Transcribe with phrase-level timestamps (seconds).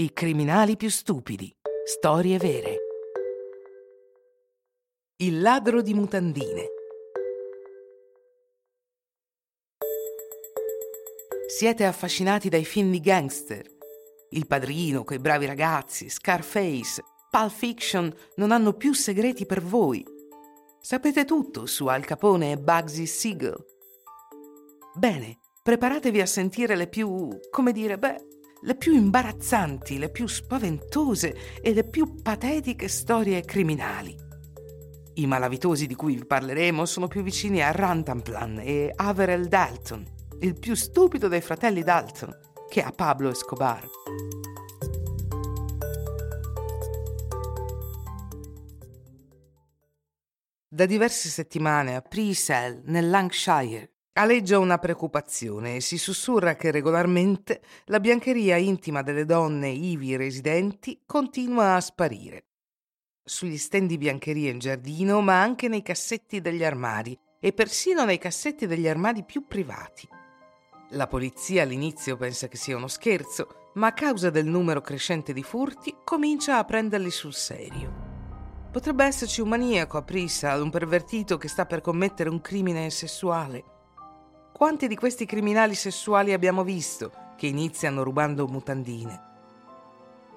[0.00, 1.54] I criminali più stupidi.
[1.84, 2.76] Storie vere.
[5.16, 6.68] Il ladro di mutandine.
[11.48, 13.62] Siete affascinati dai film di gangster?
[14.30, 20.02] Il padrino, quei bravi ragazzi, Scarface, Pulp Fiction non hanno più segreti per voi.
[20.80, 23.62] Sapete tutto su Al Capone e Bugsy Siegel.
[24.94, 28.28] Bene, preparatevi a sentire le più, come dire, beh,
[28.62, 34.14] le più imbarazzanti, le più spaventose e le più patetiche storie criminali.
[35.14, 40.06] I malavitosi di cui vi parleremo sono più vicini a Rantanplan e Averell Dalton,
[40.40, 42.36] il più stupido dei fratelli Dalton,
[42.68, 43.88] che a Pablo Escobar.
[50.72, 57.62] Da diverse settimane a Presell, nel Lancashire, Aleggia una preoccupazione e si sussurra che regolarmente
[57.84, 62.46] la biancheria intima delle donne ivi residenti continua a sparire.
[63.22, 68.18] Sugli stand di biancheria in giardino, ma anche nei cassetti degli armadi e persino nei
[68.18, 70.08] cassetti degli armadi più privati.
[70.90, 75.44] La polizia all'inizio pensa che sia uno scherzo, ma a causa del numero crescente di
[75.44, 78.08] furti comincia a prenderli sul serio.
[78.72, 83.78] Potrebbe esserci un maniaco a Prisa, un pervertito che sta per commettere un crimine sessuale.
[84.60, 89.20] Quanti di questi criminali sessuali abbiamo visto che iniziano rubando mutandine?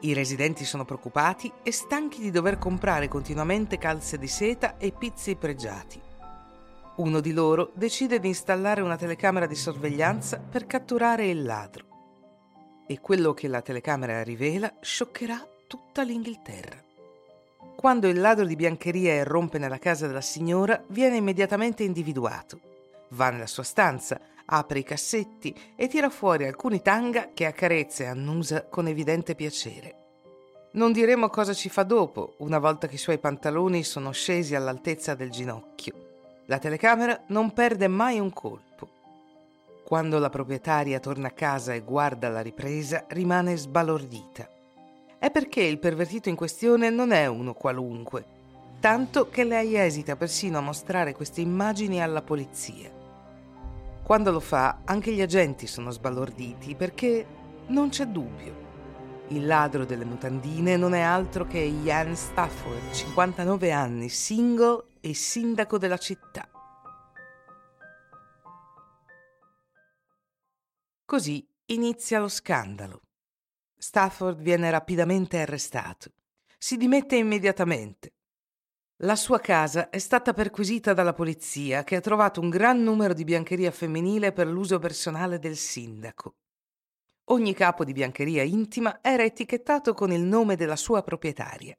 [0.00, 5.36] I residenti sono preoccupati e stanchi di dover comprare continuamente calze di seta e pizzi
[5.36, 5.98] pregiati.
[6.96, 11.86] Uno di loro decide di installare una telecamera di sorveglianza per catturare il ladro.
[12.86, 16.76] E quello che la telecamera rivela scioccherà tutta l'Inghilterra.
[17.74, 22.68] Quando il ladro di biancheria irrompe nella casa della signora, viene immediatamente individuato
[23.10, 24.20] Va nella sua stanza,
[24.52, 29.94] apre i cassetti e tira fuori alcuni tanga che accarezza e annusa con evidente piacere.
[30.72, 35.14] Non diremo cosa ci fa dopo, una volta che i suoi pantaloni sono scesi all'altezza
[35.14, 35.94] del ginocchio.
[36.46, 38.88] La telecamera non perde mai un colpo.
[39.84, 44.48] Quando la proprietaria torna a casa e guarda la ripresa, rimane sbalordita.
[45.18, 48.24] È perché il pervertito in questione non è uno qualunque,
[48.78, 52.99] tanto che lei esita persino a mostrare queste immagini alla polizia.
[54.10, 57.24] Quando lo fa, anche gli agenti sono sbalorditi perché
[57.68, 59.28] non c'è dubbio.
[59.28, 65.78] Il ladro delle mutandine non è altro che Ian Stafford, 59 anni, single e sindaco
[65.78, 66.48] della città.
[71.04, 73.02] Così inizia lo scandalo.
[73.76, 76.10] Stafford viene rapidamente arrestato.
[76.58, 78.14] Si dimette immediatamente.
[79.02, 83.24] La sua casa è stata perquisita dalla polizia che ha trovato un gran numero di
[83.24, 86.34] biancheria femminile per l'uso personale del sindaco.
[87.30, 91.74] Ogni capo di biancheria intima era etichettato con il nome della sua proprietaria.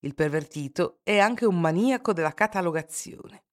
[0.00, 3.44] Il pervertito è anche un maniaco della catalogazione.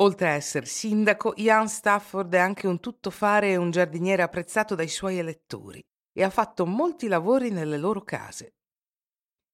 [0.00, 4.86] Oltre a essere sindaco, Ian Stafford è anche un tuttofare e un giardiniere apprezzato dai
[4.86, 8.57] suoi elettori e ha fatto molti lavori nelle loro case.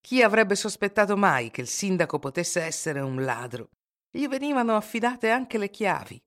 [0.04, 3.70] Chi avrebbe sospettato mai che il sindaco potesse essere un ladro?
[4.10, 6.22] Gli venivano affidate anche le chiavi.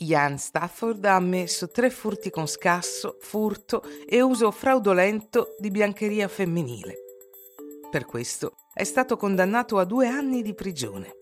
[0.00, 6.96] Ian Stafford ha ammesso tre furti con scasso, furto e uso fraudolento di biancheria femminile.
[7.90, 11.16] Per questo è stato condannato a due anni di prigione.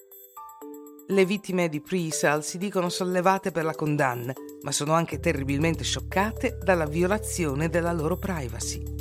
[1.06, 4.32] Le vittime di Presal si dicono sollevate per la condanna,
[4.62, 8.91] ma sono anche terribilmente scioccate dalla violazione della loro privacy.